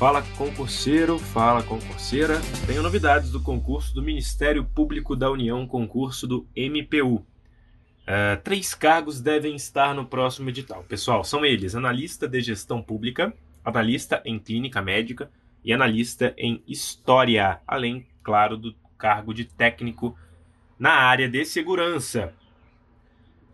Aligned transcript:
Fala 0.00 0.22
concurseiro, 0.36 1.18
fala 1.18 1.62
concurseira. 1.62 2.40
Tenho 2.66 2.82
novidades 2.82 3.30
do 3.30 3.40
concurso 3.40 3.94
do 3.94 4.02
Ministério 4.02 4.64
Público 4.64 5.14
da 5.14 5.30
União, 5.30 5.66
concurso 5.66 6.26
do 6.26 6.48
MPU. 6.56 7.16
Uh, 7.16 7.24
é, 8.06 8.36
três 8.36 8.74
cargos 8.74 9.20
devem 9.20 9.54
estar 9.54 9.94
no 9.94 10.06
próximo 10.06 10.48
edital. 10.48 10.82
Pessoal, 10.88 11.22
são 11.22 11.44
eles: 11.44 11.74
analista 11.74 12.26
de 12.26 12.40
gestão 12.40 12.82
pública, 12.82 13.32
analista 13.64 14.22
em 14.24 14.38
clínica 14.38 14.80
médica 14.82 15.30
e 15.62 15.72
analista 15.72 16.34
em 16.36 16.62
história, 16.66 17.60
além, 17.66 18.06
claro, 18.22 18.56
do 18.56 18.74
cargo 18.96 19.34
de 19.34 19.44
técnico 19.44 20.18
na 20.78 20.92
área 20.92 21.28
de 21.28 21.44
segurança. 21.44 22.34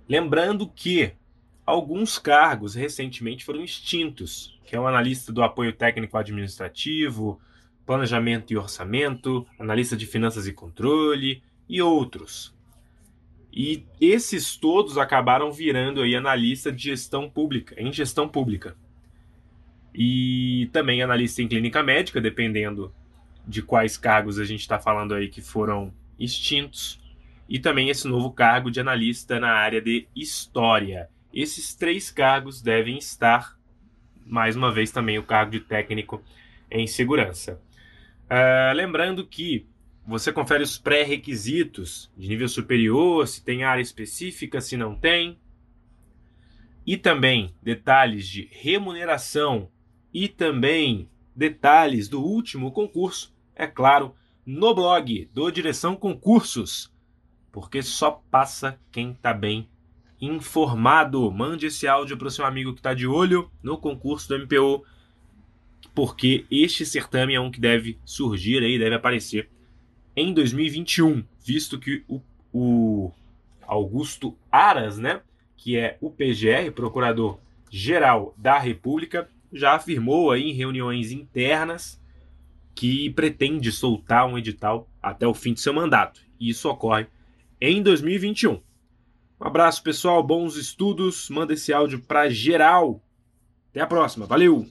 Lembrando 0.08 0.68
que 0.68 1.12
alguns 1.64 2.18
cargos 2.18 2.74
recentemente 2.74 3.44
foram 3.44 3.62
extintos, 3.62 4.58
que 4.64 4.76
é 4.76 4.80
o 4.80 4.86
analista 4.86 5.32
do 5.32 5.42
apoio 5.42 5.72
técnico 5.72 6.16
administrativo, 6.16 7.40
planejamento 7.84 8.52
e 8.52 8.56
orçamento, 8.56 9.46
analista 9.58 9.96
de 9.96 10.06
finanças 10.06 10.46
e 10.46 10.52
controle 10.52 11.42
e 11.68 11.82
outros. 11.82 12.54
E 13.52 13.84
esses 14.00 14.56
todos 14.56 14.98
acabaram 14.98 15.50
virando 15.50 16.02
aí 16.02 16.14
analista 16.14 16.70
de 16.70 16.82
gestão 16.84 17.30
pública, 17.30 17.74
em 17.80 17.92
gestão 17.92 18.28
pública. 18.28 18.76
E 19.94 20.68
também 20.72 21.00
analista 21.00 21.40
em 21.40 21.48
clínica 21.48 21.82
médica, 21.82 22.20
dependendo 22.20 22.94
de 23.46 23.62
quais 23.62 23.96
cargos 23.96 24.38
a 24.38 24.44
gente 24.44 24.60
está 24.60 24.78
falando 24.78 25.14
aí 25.14 25.28
que 25.28 25.40
foram 25.40 25.90
extintos. 26.18 27.00
E 27.48 27.58
também 27.58 27.88
esse 27.88 28.08
novo 28.08 28.30
cargo 28.32 28.70
de 28.70 28.80
analista 28.80 29.38
na 29.38 29.52
área 29.52 29.80
de 29.80 30.08
história. 30.14 31.08
Esses 31.32 31.74
três 31.74 32.10
cargos 32.10 32.60
devem 32.60 32.98
estar, 32.98 33.58
mais 34.24 34.56
uma 34.56 34.72
vez, 34.72 34.90
também 34.90 35.18
o 35.18 35.22
cargo 35.22 35.52
de 35.52 35.60
técnico 35.60 36.22
em 36.70 36.86
segurança. 36.86 37.60
Uh, 38.24 38.74
lembrando 38.74 39.24
que 39.26 39.66
você 40.06 40.32
confere 40.32 40.62
os 40.62 40.78
pré-requisitos 40.78 42.10
de 42.16 42.28
nível 42.28 42.48
superior, 42.48 43.26
se 43.26 43.44
tem 43.44 43.64
área 43.64 43.82
específica, 43.82 44.60
se 44.60 44.76
não 44.76 44.94
tem, 44.94 45.38
e 46.86 46.96
também 46.96 47.54
detalhes 47.60 48.28
de 48.28 48.48
remuneração 48.52 49.68
e 50.14 50.28
também 50.28 51.08
detalhes 51.34 52.08
do 52.08 52.22
último 52.22 52.70
concurso, 52.70 53.34
é 53.54 53.66
claro, 53.66 54.14
no 54.46 54.74
blog 54.74 55.28
do 55.34 55.50
Direção 55.50 55.96
Concursos, 55.96 56.92
porque 57.56 57.82
só 57.82 58.22
passa 58.30 58.78
quem 58.92 59.12
está 59.12 59.32
bem 59.32 59.66
informado. 60.20 61.30
Mande 61.30 61.68
esse 61.68 61.88
áudio 61.88 62.14
para 62.18 62.28
o 62.28 62.30
seu 62.30 62.44
amigo 62.44 62.74
que 62.74 62.80
está 62.80 62.92
de 62.92 63.06
olho 63.06 63.50
no 63.62 63.78
concurso 63.78 64.28
do 64.28 64.38
MPO, 64.40 64.84
porque 65.94 66.44
este 66.50 66.84
certame 66.84 67.32
é 67.32 67.40
um 67.40 67.50
que 67.50 67.58
deve 67.58 67.98
surgir 68.04 68.62
aí, 68.62 68.78
deve 68.78 68.94
aparecer 68.94 69.48
em 70.14 70.34
2021, 70.34 71.24
visto 71.42 71.80
que 71.80 72.04
o, 72.06 72.20
o 72.52 73.10
Augusto 73.62 74.36
Aras, 74.52 74.98
né, 74.98 75.22
que 75.56 75.78
é 75.78 75.96
o 76.02 76.10
PGR, 76.10 76.70
Procurador 76.74 77.38
Geral 77.70 78.34
da 78.36 78.58
República, 78.58 79.30
já 79.50 79.72
afirmou 79.72 80.30
aí 80.30 80.42
em 80.42 80.52
reuniões 80.52 81.10
internas 81.10 81.98
que 82.74 83.08
pretende 83.08 83.72
soltar 83.72 84.26
um 84.26 84.36
edital 84.36 84.86
até 85.02 85.26
o 85.26 85.32
fim 85.32 85.54
de 85.54 85.60
seu 85.62 85.72
mandato. 85.72 86.20
E 86.38 86.50
isso 86.50 86.68
ocorre 86.68 87.06
em 87.60 87.82
2021. 87.82 88.60
Um 89.40 89.46
abraço, 89.46 89.82
pessoal. 89.82 90.22
Bons 90.22 90.56
estudos. 90.56 91.28
Manda 91.30 91.52
esse 91.52 91.72
áudio 91.72 92.00
para 92.00 92.28
geral. 92.28 93.02
Até 93.70 93.80
a 93.80 93.86
próxima. 93.86 94.26
Valeu! 94.26 94.66